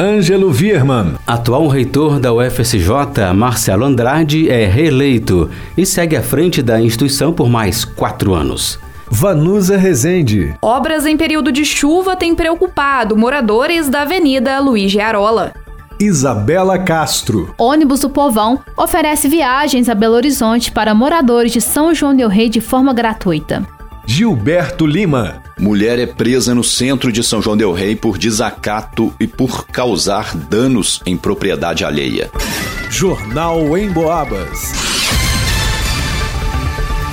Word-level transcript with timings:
Ângelo 0.00 0.52
Vierman. 0.52 1.16
Atual 1.26 1.66
reitor 1.66 2.20
da 2.20 2.32
UFSJ, 2.32 3.34
Marcelo 3.34 3.84
Andrade, 3.84 4.48
é 4.48 4.64
reeleito 4.64 5.50
e 5.76 5.84
segue 5.84 6.14
à 6.14 6.22
frente 6.22 6.62
da 6.62 6.80
instituição 6.80 7.32
por 7.32 7.48
mais 7.48 7.84
quatro 7.84 8.32
anos. 8.32 8.78
Vanusa 9.10 9.76
Rezende. 9.76 10.54
Obras 10.62 11.04
em 11.04 11.16
período 11.16 11.50
de 11.50 11.64
chuva 11.64 12.14
têm 12.14 12.32
preocupado 12.32 13.16
moradores 13.16 13.88
da 13.88 14.02
Avenida 14.02 14.60
Luiz 14.60 14.92
Gearola. 14.92 15.52
Isabela 15.98 16.78
Castro. 16.78 17.52
Ônibus 17.58 17.98
do 17.98 18.08
Povão 18.08 18.60
oferece 18.76 19.26
viagens 19.26 19.88
a 19.88 19.96
Belo 19.96 20.14
Horizonte 20.14 20.70
para 20.70 20.94
moradores 20.94 21.50
de 21.50 21.60
São 21.60 21.92
João 21.92 22.14
del 22.14 22.28
Rei 22.28 22.48
de 22.48 22.60
forma 22.60 22.92
gratuita. 22.94 23.66
Gilberto 24.10 24.86
Lima. 24.86 25.42
Mulher 25.58 25.98
é 25.98 26.06
presa 26.06 26.54
no 26.54 26.64
centro 26.64 27.12
de 27.12 27.22
São 27.22 27.42
João 27.42 27.58
del 27.58 27.74
Rei 27.74 27.94
por 27.94 28.16
desacato 28.16 29.14
e 29.20 29.26
por 29.26 29.66
causar 29.66 30.34
danos 30.34 31.02
em 31.04 31.14
propriedade 31.14 31.84
alheia. 31.84 32.30
Jornal 32.90 33.76
em 33.76 33.90
Boabas. 33.90 34.72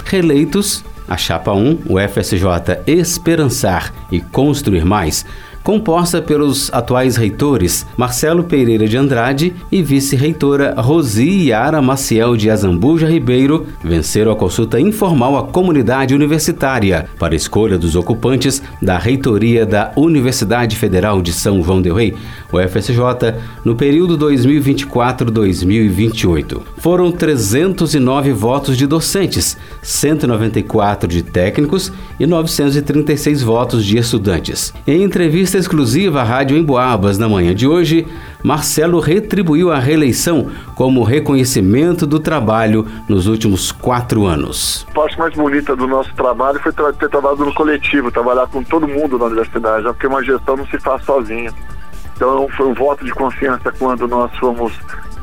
Reeleitos, 0.05 0.85
a 1.05 1.18
Chapa 1.18 1.52
1, 1.52 1.81
o 1.85 1.99
FSJ 1.99 2.80
Esperançar 2.88 3.93
e 4.09 4.21
Construir 4.21 4.85
Mais 4.85 5.26
composta 5.66 6.21
pelos 6.21 6.71
atuais 6.71 7.18
reitores 7.18 7.85
Marcelo 7.98 8.44
Pereira 8.44 8.88
de 8.88 8.96
Andrade 8.98 9.55
e 9.71 9.82
vice-reitora 9.82 10.76
Rosi 10.77 11.48
Yara 11.48 11.82
Maciel 11.82 12.38
de 12.38 12.52
Azambuja 12.52 13.10
Ribeiro, 13.10 13.66
venceram 13.84 14.32
a 14.32 14.36
consulta 14.36 14.80
informal 14.80 15.36
à 15.36 15.48
comunidade 15.48 16.13
universitária 16.13 17.08
para 17.18 17.34
escolha 17.34 17.80
dos 17.80 17.96
ocupantes 17.96 18.62
da 18.80 18.99
reitoria 18.99 19.66
da 19.66 19.91
Universidade 19.96 20.76
Federal 20.76 21.20
de 21.20 21.34
São 21.34 21.63
João 21.63 21.82
del 21.82 21.96
Rei, 21.96 22.13
o 22.52 22.60
FSJ, 22.60 22.99
no 23.63 23.76
período 23.76 24.20
2024-2028. 24.20 26.62
Foram 26.77 27.12
309 27.12 28.32
votos 28.34 28.77
de 28.77 28.86
docentes, 28.86 29.58
194 29.82 31.10
de 31.10 31.24
técnicos 31.24 31.91
e 32.20 32.27
936 32.27 33.41
votos 33.41 33.84
de 33.84 33.98
estudantes. 33.98 34.71
Em 34.86 35.02
entrevista 35.02 35.54
entrevista 35.55 35.57
exclusiva 35.57 36.21
à 36.21 36.23
Rádio 36.23 36.57
Emboabas 36.57 37.17
na 37.17 37.29
manhã 37.29 37.53
de 37.55 37.67
hoje, 37.67 38.05
Marcelo 38.43 38.99
retribuiu 38.99 39.71
a 39.71 39.79
reeleição 39.79 40.49
como 40.75 41.03
reconhecimento 41.03 42.05
do 42.05 42.20
trabalho 42.20 42.85
nos 43.07 43.27
últimos 43.27 43.71
quatro 43.71 44.25
anos. 44.25 44.85
A 44.91 44.93
parte 44.93 45.17
mais 45.17 45.34
bonita 45.34 45.75
do 45.75 45.87
nosso 45.87 46.13
trabalho 46.15 46.59
foi 46.59 46.71
ter 46.73 47.09
trabalhado 47.09 47.45
no 47.45 47.53
coletivo, 47.53 48.12
trabalhar 48.12 48.47
com 48.47 48.63
todo 48.63 48.87
mundo 48.87 49.17
na 49.17 49.25
universidade, 49.25 49.85
né? 49.85 49.91
porque 49.91 50.07
uma 50.07 50.23
gestão 50.23 50.57
não 50.57 50.67
se 50.67 50.77
faz 50.79 51.03
sozinha. 51.03 51.51
Então 52.15 52.47
foi 52.55 52.67
um 52.67 52.73
voto 52.73 53.05
de 53.05 53.12
confiança 53.12 53.71
quando 53.77 54.07
nós 54.07 54.35
fomos 54.37 54.73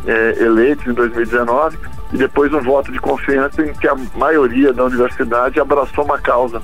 é, 0.07 0.43
eleitos 0.43 0.87
em 0.87 0.93
2019 0.93 1.79
e 2.13 2.17
depois 2.17 2.53
um 2.53 2.61
voto 2.61 2.91
de 2.91 2.99
confiança 2.99 3.63
em 3.63 3.73
que 3.73 3.89
a 3.89 3.97
maioria 4.17 4.73
da 4.73 4.85
universidade 4.85 5.61
abraçou 5.61 6.05
uma 6.05 6.19
causa 6.19 6.61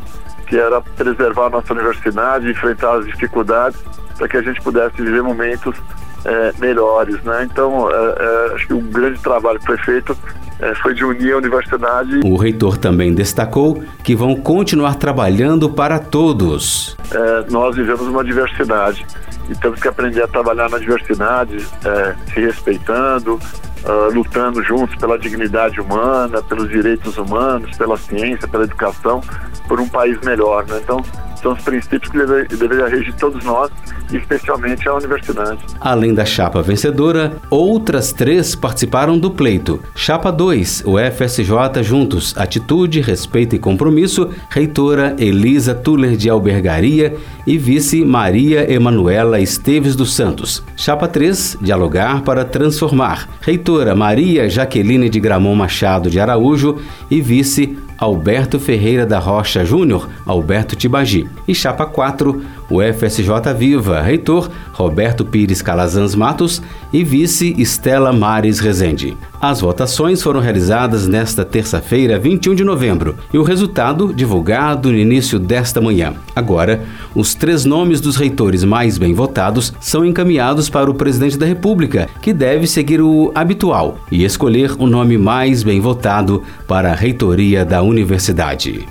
que 0.48 0.56
era 0.56 0.80
preservar 0.80 1.46
a 1.46 1.50
nossa 1.50 1.72
universidade, 1.72 2.50
enfrentar 2.50 2.96
as 2.96 3.06
dificuldades 3.06 3.78
para 4.16 4.28
que 4.28 4.36
a 4.36 4.42
gente 4.42 4.60
pudesse 4.60 5.00
viver 5.00 5.22
momentos 5.22 5.76
é, 6.24 6.52
melhores, 6.58 7.22
né? 7.22 7.46
Então, 7.50 7.88
é, 7.90 7.94
é, 7.94 8.54
acho 8.54 8.66
que 8.66 8.74
o 8.74 8.80
grande 8.80 9.20
trabalho 9.20 9.58
que 9.60 9.66
foi 9.66 9.78
feito 9.78 10.16
é, 10.60 10.74
foi 10.74 10.94
de 10.94 11.04
unir 11.04 11.34
a 11.34 11.36
universidade. 11.36 12.20
O 12.24 12.36
reitor 12.36 12.76
também 12.76 13.14
destacou 13.14 13.82
que 14.02 14.14
vão 14.16 14.34
continuar 14.34 14.96
trabalhando 14.96 15.70
para 15.70 15.98
todos. 15.98 16.96
É, 17.12 17.50
nós 17.50 17.76
vivemos 17.76 18.02
uma 18.02 18.24
diversidade 18.24 19.06
e 19.48 19.54
temos 19.54 19.80
que 19.80 19.88
aprender 19.88 20.22
a 20.22 20.28
trabalhar 20.28 20.68
na 20.68 20.78
diversidade, 20.78 21.64
é, 21.84 22.14
se 22.32 22.40
respeitando, 22.40 23.38
uh, 23.84 24.12
lutando 24.12 24.62
juntos 24.62 24.94
pela 24.96 25.18
dignidade 25.18 25.80
humana, 25.80 26.42
pelos 26.42 26.68
direitos 26.68 27.16
humanos, 27.18 27.76
pela 27.76 27.96
ciência, 27.96 28.48
pela 28.48 28.64
educação, 28.64 29.20
por 29.66 29.80
um 29.80 29.88
país 29.88 30.18
melhor. 30.20 30.66
Né? 30.66 30.80
Então, 30.82 31.02
são 31.42 31.52
os 31.52 31.62
princípios 31.62 32.10
que 32.10 32.18
deve, 32.18 32.48
deveriam 32.48 32.88
regir 32.88 33.14
todos 33.14 33.44
nós, 33.44 33.70
especialmente 34.12 34.88
a 34.88 34.94
universidade. 34.94 35.58
Além 35.80 36.14
da 36.14 36.24
chapa 36.24 36.62
vencedora, 36.62 37.36
outras 37.50 38.12
três 38.12 38.54
participaram 38.54 39.18
do 39.18 39.30
pleito. 39.30 39.80
Chapa 39.94 40.30
2, 40.30 40.84
o 40.86 40.96
FSJ 40.98 41.82
Juntos, 41.82 42.34
Atitude, 42.36 43.00
Respeito 43.00 43.54
e 43.54 43.58
Compromisso, 43.58 44.30
reitora 44.50 45.14
Elisa 45.18 45.74
Tuller 45.74 46.16
de 46.16 46.28
Albergaria 46.28 47.16
e 47.46 47.56
vice 47.58 48.04
Maria 48.04 48.70
Emanuela 48.70 49.40
Esteves 49.40 49.96
dos 49.96 50.14
Santos. 50.14 50.62
Chapa 50.76 51.08
3, 51.08 51.58
Dialogar 51.60 52.22
para 52.22 52.44
Transformar, 52.44 53.28
reitora 53.40 53.94
Maria 53.94 54.48
Jaqueline 54.48 55.08
de 55.08 55.20
Gramon 55.20 55.54
Machado 55.54 56.10
de 56.10 56.20
Araújo 56.20 56.78
e 57.10 57.20
vice 57.20 57.76
Alberto 57.98 58.60
Ferreira 58.60 59.04
da 59.04 59.18
Rocha 59.18 59.64
Júnior, 59.64 60.08
Alberto 60.24 60.76
Tibagi. 60.76 61.28
E 61.48 61.54
chapa 61.54 61.84
4, 61.84 62.40
o 62.70 62.80
FSJ 62.82 63.54
Viva, 63.56 64.00
reitor 64.00 64.50
Roberto 64.72 65.24
Pires 65.24 65.62
Calazans 65.62 66.14
Matos 66.14 66.62
e 66.92 67.02
vice 67.02 67.54
Estela 67.58 68.12
Mares 68.12 68.60
Rezende. 68.60 69.16
As 69.40 69.60
votações 69.60 70.22
foram 70.22 70.40
realizadas 70.40 71.06
nesta 71.06 71.44
terça-feira, 71.44 72.18
21 72.18 72.54
de 72.54 72.64
novembro, 72.64 73.14
e 73.32 73.38
o 73.38 73.42
resultado 73.42 74.12
divulgado 74.12 74.90
no 74.90 74.98
início 74.98 75.38
desta 75.38 75.80
manhã. 75.80 76.14
Agora, 76.34 76.82
os 77.14 77.34
três 77.34 77.64
nomes 77.64 78.00
dos 78.00 78.16
reitores 78.16 78.64
mais 78.64 78.98
bem 78.98 79.14
votados 79.14 79.72
são 79.80 80.04
encaminhados 80.04 80.68
para 80.68 80.90
o 80.90 80.94
presidente 80.94 81.38
da 81.38 81.46
República, 81.46 82.08
que 82.20 82.32
deve 82.32 82.66
seguir 82.66 83.00
o 83.00 83.30
habitual 83.34 83.98
e 84.10 84.24
escolher 84.24 84.72
o 84.78 84.86
nome 84.86 85.16
mais 85.16 85.62
bem 85.62 85.80
votado 85.80 86.42
para 86.66 86.92
a 86.92 86.94
reitoria 86.94 87.64
da 87.64 87.82
universidade. 87.82 88.86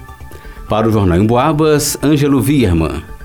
Para 0.69 0.87
o 0.87 0.91
Jornal 0.91 1.17
em 1.17 1.25
Boabas, 1.25 1.97
Ângelo 2.03 2.41
Vierman. 2.41 3.16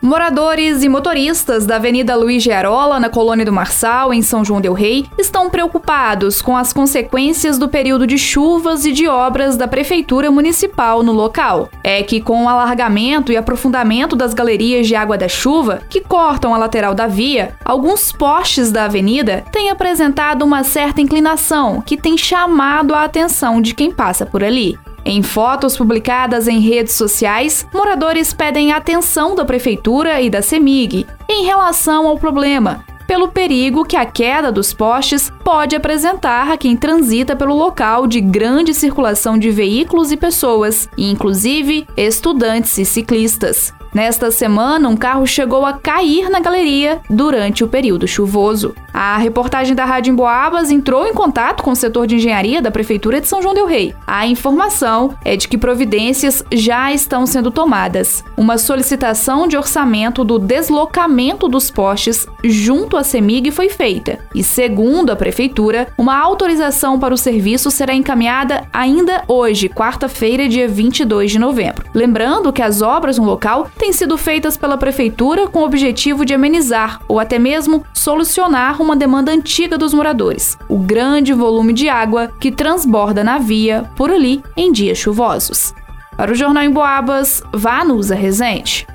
Moradores 0.00 0.84
e 0.84 0.88
motoristas 0.88 1.66
da 1.66 1.74
Avenida 1.74 2.14
Luiz 2.14 2.40
Gearola, 2.40 3.00
na 3.00 3.08
Colônia 3.08 3.44
do 3.44 3.52
Marçal, 3.52 4.14
em 4.14 4.22
São 4.22 4.44
João 4.44 4.60
del 4.60 4.72
Rei, 4.72 5.06
estão 5.18 5.50
preocupados 5.50 6.40
com 6.40 6.56
as 6.56 6.72
consequências 6.72 7.58
do 7.58 7.68
período 7.68 8.06
de 8.06 8.16
chuvas 8.16 8.84
e 8.84 8.92
de 8.92 9.08
obras 9.08 9.56
da 9.56 9.66
Prefeitura 9.66 10.30
Municipal 10.30 11.02
no 11.02 11.10
local. 11.10 11.68
É 11.82 12.00
que, 12.04 12.20
com 12.20 12.44
o 12.44 12.48
alargamento 12.48 13.32
e 13.32 13.36
aprofundamento 13.36 14.14
das 14.14 14.32
galerias 14.32 14.86
de 14.86 14.94
água 14.94 15.18
da 15.18 15.28
chuva, 15.28 15.80
que 15.90 16.00
cortam 16.00 16.54
a 16.54 16.58
lateral 16.58 16.94
da 16.94 17.08
via, 17.08 17.56
alguns 17.64 18.12
postes 18.12 18.70
da 18.70 18.84
avenida 18.84 19.44
têm 19.50 19.68
apresentado 19.68 20.44
uma 20.44 20.62
certa 20.62 21.00
inclinação 21.00 21.82
que 21.84 21.96
tem 21.96 22.16
chamado 22.16 22.94
a 22.94 23.02
atenção 23.02 23.60
de 23.60 23.74
quem 23.74 23.90
passa 23.90 24.24
por 24.24 24.44
ali. 24.44 24.78
Em 25.04 25.22
fotos 25.22 25.76
publicadas 25.76 26.48
em 26.48 26.60
redes 26.60 26.94
sociais, 26.94 27.66
moradores 27.72 28.32
pedem 28.32 28.72
atenção 28.72 29.34
da 29.34 29.44
prefeitura 29.44 30.20
e 30.20 30.28
da 30.28 30.42
CEMIG 30.42 31.06
em 31.28 31.44
relação 31.44 32.06
ao 32.06 32.18
problema, 32.18 32.84
pelo 33.06 33.28
perigo 33.28 33.86
que 33.86 33.96
a 33.96 34.04
queda 34.04 34.52
dos 34.52 34.74
postes 34.74 35.32
pode 35.42 35.74
apresentar 35.74 36.50
a 36.50 36.58
quem 36.58 36.76
transita 36.76 37.34
pelo 37.34 37.54
local 37.54 38.06
de 38.06 38.20
grande 38.20 38.74
circulação 38.74 39.38
de 39.38 39.50
veículos 39.50 40.12
e 40.12 40.16
pessoas, 40.16 40.88
inclusive 40.98 41.86
estudantes 41.96 42.76
e 42.76 42.84
ciclistas. 42.84 43.72
Nesta 43.98 44.30
semana, 44.30 44.88
um 44.88 44.96
carro 44.96 45.26
chegou 45.26 45.66
a 45.66 45.72
cair 45.72 46.30
na 46.30 46.38
galeria 46.38 47.00
durante 47.10 47.64
o 47.64 47.68
período 47.68 48.06
chuvoso. 48.06 48.72
A 48.94 49.16
reportagem 49.16 49.74
da 49.74 49.84
Rádio 49.84 50.12
Emboabas 50.12 50.70
entrou 50.70 51.06
em 51.06 51.12
contato 51.12 51.64
com 51.64 51.72
o 51.72 51.76
setor 51.76 52.06
de 52.06 52.14
engenharia 52.14 52.62
da 52.62 52.70
Prefeitura 52.70 53.20
de 53.20 53.26
São 53.26 53.42
João 53.42 53.54
Del 53.54 53.66
Rei. 53.66 53.94
A 54.06 54.26
informação 54.26 55.16
é 55.24 55.36
de 55.36 55.48
que 55.48 55.58
providências 55.58 56.44
já 56.52 56.92
estão 56.92 57.26
sendo 57.26 57.50
tomadas. 57.50 58.24
Uma 58.36 58.56
solicitação 58.56 59.48
de 59.48 59.56
orçamento 59.56 60.22
do 60.22 60.38
deslocamento 60.38 61.48
dos 61.48 61.68
postes 61.68 62.26
junto 62.44 62.96
à 62.96 63.02
CEMIG 63.02 63.50
foi 63.50 63.68
feita. 63.68 64.20
E, 64.32 64.44
segundo 64.44 65.10
a 65.10 65.16
Prefeitura, 65.16 65.88
uma 65.98 66.16
autorização 66.16 67.00
para 67.00 67.14
o 67.14 67.18
serviço 67.18 67.68
será 67.70 67.94
encaminhada 67.94 68.64
ainda 68.72 69.24
hoje, 69.26 69.68
quarta-feira, 69.68 70.48
dia 70.48 70.68
22 70.68 71.32
de 71.32 71.38
novembro. 71.38 71.84
Lembrando 71.92 72.52
que 72.52 72.62
as 72.62 72.80
obras 72.80 73.18
no 73.18 73.24
local 73.24 73.68
têm 73.76 73.87
sido 73.92 74.16
feitas 74.16 74.56
pela 74.56 74.76
Prefeitura 74.76 75.46
com 75.48 75.60
o 75.60 75.64
objetivo 75.64 76.24
de 76.24 76.34
amenizar 76.34 77.00
ou 77.08 77.18
até 77.18 77.38
mesmo 77.38 77.84
solucionar 77.92 78.80
uma 78.80 78.96
demanda 78.96 79.32
antiga 79.32 79.76
dos 79.78 79.94
moradores: 79.94 80.56
o 80.68 80.78
grande 80.78 81.32
volume 81.32 81.72
de 81.72 81.88
água 81.88 82.30
que 82.40 82.50
transborda 82.50 83.22
na 83.22 83.38
via 83.38 83.90
por 83.96 84.10
ali 84.10 84.42
em 84.56 84.72
dias 84.72 84.98
chuvosos. 84.98 85.74
Para 86.16 86.32
o 86.32 86.34
Jornal 86.34 86.64
em 86.64 86.70
Boabas, 86.70 87.42
Vanusa 87.52 88.14
Rezende. 88.14 88.86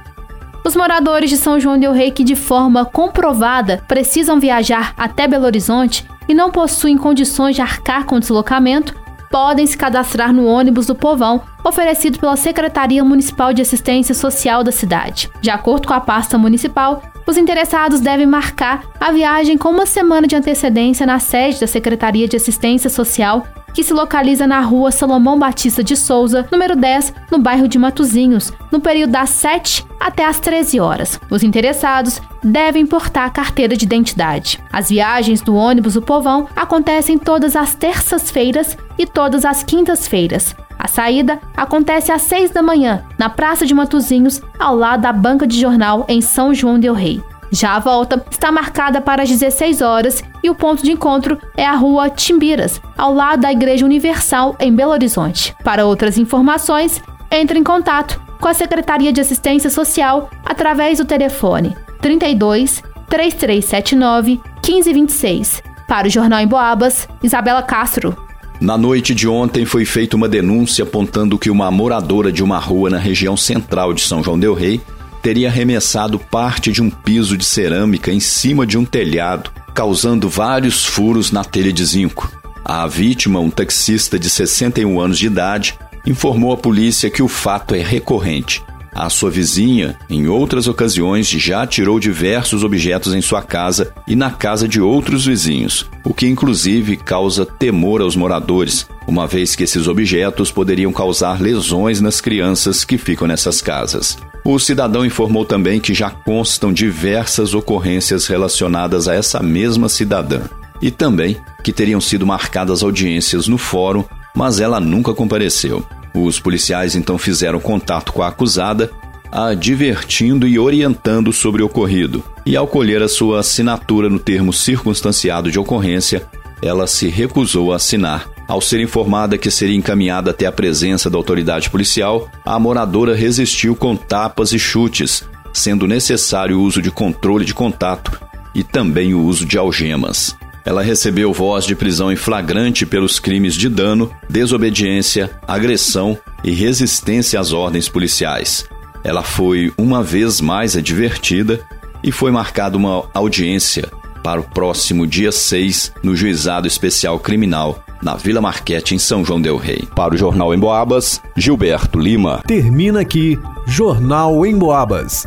Os 0.66 0.76
moradores 0.76 1.30
de 1.30 1.38
São 1.38 1.60
João 1.60 1.78
del 1.78 1.92
Rei 1.92 2.12
que 2.12 2.24
de 2.24 2.36
forma 2.36 2.86
comprovada 2.86 3.84
precisam 3.88 4.40
viajar 4.40 4.94
até 4.98 5.28
Belo 5.28 5.46
Horizonte 5.46 6.06
e 6.28 6.34
não 6.34 6.52
possuem 6.52 6.98
condições 6.98 7.56
de 7.56 7.62
arcar 7.62 8.06
com 8.06 8.16
o 8.16 8.20
deslocamento, 8.20 8.96
podem 9.34 9.66
se 9.66 9.76
cadastrar 9.76 10.32
no 10.32 10.46
ônibus 10.46 10.86
do 10.86 10.94
Povão, 10.94 11.42
oferecido 11.64 12.20
pela 12.20 12.36
Secretaria 12.36 13.04
Municipal 13.04 13.52
de 13.52 13.64
Assistência 13.64 14.14
Social 14.14 14.64
da 14.64 14.72
cidade. 14.72 15.28
De 15.42 15.50
acordo 15.50 15.88
com 15.88 15.94
a 15.96 16.00
pasta 16.00 16.38
municipal, 16.38 17.02
os 17.26 17.36
interessados 17.36 18.00
devem 18.00 18.28
marcar 18.28 18.84
a 19.00 19.12
viagem 19.12 19.58
com 19.58 19.70
uma 19.70 19.88
semana 19.88 20.28
de 20.28 20.36
antecedência 20.36 21.04
na 21.08 21.18
sede 21.18 21.60
da 21.60 21.66
Secretaria 21.66 22.28
de 22.28 22.36
Assistência 22.36 22.92
Social 22.92 23.44
que 23.74 23.84
se 23.84 23.94
localiza 23.94 24.46
na 24.46 24.60
rua 24.60 24.92
Salomão 24.92 25.38
Batista 25.38 25.84
de 25.84 25.96
Souza, 25.98 26.48
número 26.52 26.76
10, 26.76 27.14
no 27.32 27.40
bairro 27.40 27.68
de 27.68 27.80
Matozinhos, 27.80 28.54
no 28.72 28.80
período 28.80 29.12
das 29.12 29.30
7 29.32 29.86
até 30.00 30.26
as 30.26 30.40
13 30.40 30.80
horas. 30.80 31.20
Os 31.30 31.44
interessados 31.44 32.22
devem 32.44 32.86
portar 32.86 33.32
carteira 33.32 33.76
de 33.76 33.86
identidade. 33.86 34.60
As 34.72 34.90
viagens 34.90 35.42
do 35.42 35.56
ônibus 35.56 35.94
do 35.96 36.02
Povão 36.02 36.48
acontecem 36.56 37.18
todas 37.18 37.56
as 37.56 37.74
terças-feiras 37.74 38.78
e 38.98 39.06
todas 39.06 39.46
as 39.46 39.64
quintas-feiras. 39.64 40.56
A 40.78 40.88
saída 40.88 41.40
acontece 41.56 42.12
às 42.12 42.22
6 42.24 42.52
da 42.52 42.62
manhã, 42.62 43.04
na 43.18 43.30
Praça 43.30 43.66
de 43.66 43.74
Matozinhos, 43.74 44.42
ao 44.60 44.76
lado 44.76 45.02
da 45.02 45.14
banca 45.14 45.48
de 45.48 45.60
jornal 45.60 46.06
em 46.10 46.20
São 46.20 46.54
João 46.54 46.78
del 46.78 46.94
Rei. 46.94 47.24
Já 47.54 47.76
a 47.76 47.80
volta 47.80 48.26
está 48.32 48.52
marcada 48.52 49.00
para 49.00 49.22
as 49.22 49.30
16 49.30 49.80
horas 49.82 50.24
e 50.44 50.50
o 50.50 50.56
ponto 50.56 50.82
de 50.82 50.92
encontro 50.92 51.38
é 51.56 51.64
a 51.64 51.76
rua 51.76 52.10
Timbiras, 52.10 52.82
ao 52.98 53.14
lado 53.14 53.44
da 53.44 53.52
Igreja 53.52 53.86
Universal, 53.86 54.56
em 54.60 54.74
Belo 54.74 54.92
Horizonte. 54.92 55.56
Para 55.64 55.86
outras 55.86 56.18
informações, 56.18 57.00
entre 57.30 57.60
em 57.60 57.64
contato 57.64 58.20
com 58.42 58.48
a 58.48 58.56
Secretaria 58.56 59.14
de 59.14 59.22
Assistência 59.22 59.70
Social 59.70 60.32
através 60.44 60.98
do 60.98 61.06
telefone 61.06 61.78
32 62.02 62.82
3379 63.08 64.42
1526. 64.68 65.62
Para 65.88 66.08
o 66.08 66.10
Jornal 66.10 66.40
em 66.40 66.48
Boabas, 66.48 67.08
Isabela 67.22 67.62
Castro. 67.62 68.18
Na 68.60 68.80
noite 68.80 69.14
de 69.14 69.28
ontem 69.28 69.64
foi 69.64 69.86
feita 69.86 70.16
uma 70.16 70.28
denúncia 70.28 70.84
apontando 70.84 71.38
que 71.38 71.52
uma 71.52 71.70
moradora 71.70 72.32
de 72.32 72.44
uma 72.44 72.58
rua 72.58 72.90
na 72.90 72.98
região 72.98 73.38
central 73.38 73.94
de 73.94 74.02
São 74.02 74.24
João 74.24 74.40
del 74.40 74.56
Rei 74.56 74.82
teria 75.24 75.48
arremessado 75.48 76.20
parte 76.20 76.70
de 76.70 76.82
um 76.82 76.90
piso 76.90 77.38
de 77.38 77.46
cerâmica 77.46 78.12
em 78.12 78.20
cima 78.20 78.68
de 78.68 78.78
um 78.78 78.84
telhado, 78.84 79.50
causando 79.74 80.28
vários 80.28 80.86
furos 80.86 81.32
na 81.32 81.46
telha 81.46 81.72
de 81.72 81.84
zinco. 81.84 82.30
A 82.64 82.86
vítima, 82.86 83.40
um 83.40 83.50
taxista 83.50 84.20
de 84.20 84.30
61 84.30 85.00
anos 85.00 85.18
de 85.18 85.26
idade, 85.26 85.80
informou 86.06 86.52
à 86.52 86.58
polícia 86.58 87.10
que 87.10 87.24
o 87.24 87.30
fato 87.30 87.74
é 87.74 87.82
recorrente. 87.82 88.62
A 88.94 89.10
sua 89.10 89.32
vizinha, 89.32 89.98
em 90.10 90.28
outras 90.28 90.68
ocasiões, 90.68 91.28
já 91.28 91.66
tirou 91.66 92.00
diversos 92.00 92.64
objetos 92.64 93.14
em 93.16 93.22
sua 93.22 93.42
casa 93.42 93.94
e 94.06 94.16
na 94.16 94.30
casa 94.30 94.68
de 94.68 94.82
outros 94.82 95.26
vizinhos, 95.26 95.90
o 96.04 96.14
que 96.14 96.28
inclusive 96.28 96.98
causa 96.98 97.46
temor 97.46 98.02
aos 98.02 98.16
moradores, 98.16 98.86
uma 99.08 99.26
vez 99.26 99.56
que 99.56 99.64
esses 99.64 99.88
objetos 99.88 100.52
poderiam 100.52 100.92
causar 100.92 101.42
lesões 101.42 102.02
nas 102.02 102.20
crianças 102.20 102.84
que 102.84 102.98
ficam 102.98 103.26
nessas 103.26 103.62
casas. 103.62 104.18
O 104.46 104.60
cidadão 104.60 105.06
informou 105.06 105.46
também 105.46 105.80
que 105.80 105.94
já 105.94 106.10
constam 106.10 106.74
diversas 106.74 107.54
ocorrências 107.54 108.28
relacionadas 108.28 109.08
a 109.08 109.16
essa 109.16 109.42
mesma 109.42 109.88
cidadã 109.88 110.42
e 110.82 110.92
também 110.92 111.38
que 111.64 111.72
teriam 111.72 112.02
sido 112.02 112.28
marcadas 112.28 112.84
audiências 112.84 113.48
no 113.48 113.58
fórum, 113.58 114.04
mas 114.36 114.60
ela 114.60 114.82
nunca 114.82 115.14
compareceu. 115.14 115.86
Os 116.14 116.42
policiais 116.42 116.94
então 116.94 117.18
fizeram 117.18 117.60
contato 117.60 118.12
com 118.12 118.22
a 118.22 118.28
acusada, 118.28 118.92
advertindo 119.32 120.46
e 120.46 120.60
orientando 120.60 121.32
sobre 121.32 121.64
o 121.64 121.68
ocorrido. 121.68 122.22
E 122.46 122.58
ao 122.58 122.68
colher 122.68 123.02
a 123.02 123.08
sua 123.08 123.40
assinatura 123.40 124.10
no 124.10 124.20
termo 124.20 124.52
circunstanciado 124.52 125.50
de 125.50 125.58
ocorrência, 125.58 126.28
ela 126.62 126.86
se 126.86 127.08
recusou 127.08 127.72
a 127.72 127.78
assinar 127.78 128.28
ao 128.48 128.60
ser 128.60 128.80
informada 128.82 129.38
que 129.38 129.50
seria 129.50 129.76
encaminhada 129.76 130.32
até 130.32 130.46
a 130.46 130.52
presença 130.52 131.10
da 131.10 131.18
autoridade 131.18 131.70
policial, 131.70 132.30
a 132.46 132.60
moradora 132.60 133.16
resistiu 133.16 133.76
com 133.76 133.96
tapas 133.96 134.52
e 134.52 134.60
chutes, 134.60 135.24
sendo 135.54 135.88
necessário 135.88 136.60
o 136.60 136.62
uso 136.62 136.82
de 136.82 136.92
controle 136.92 137.46
de 137.46 137.54
contato 137.54 138.20
e 138.54 138.64
também 138.64 139.14
o 139.14 139.22
uso 139.22 139.46
de 139.46 139.58
algemas. 139.58 140.36
Ela 140.66 140.82
recebeu 140.82 141.34
voz 141.34 141.66
de 141.66 141.76
prisão 141.76 142.12
em 142.12 142.16
flagrante 142.16 142.86
pelos 142.86 143.20
crimes 143.20 143.54
de 143.54 143.68
dano, 143.68 144.12
desobediência, 144.30 145.30
agressão 145.48 146.18
e 146.44 146.52
resistência 146.52 147.40
às 147.40 147.52
ordens 147.52 147.90
policiais. 147.90 148.66
Ela 149.04 149.24
foi 149.24 149.74
uma 149.78 150.02
vez 150.02 150.40
mais 150.40 150.78
advertida 150.78 151.60
e 152.04 152.12
foi 152.12 152.32
marcada 152.32 152.78
uma 152.78 153.10
audiência 153.14 153.90
para 154.24 154.40
o 154.40 154.44
próximo 154.44 155.06
dia 155.06 155.34
6 155.34 155.94
no 156.02 156.16
Juizado 156.16 156.66
Especial 156.66 157.20
Criminal 157.20 157.84
na 158.04 158.16
Vila 158.16 158.42
Marquete, 158.42 158.94
em 158.94 159.00
São 159.00 159.24
João 159.24 159.42
Del 159.42 159.58
Rei. 159.58 159.88
Para 159.96 160.14
o 160.14 160.18
Jornal 160.18 160.54
em 160.54 160.60
Boabas, 160.60 161.22
Gilberto 161.36 161.98
Lima. 162.00 162.42
Termina 162.46 163.02
aqui 163.02 163.40
Jornal 163.66 164.46
em 164.46 164.58
Boabas. 164.58 165.24